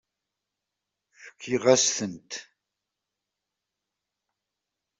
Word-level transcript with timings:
Fkiɣ-as-tent. 1.23 2.31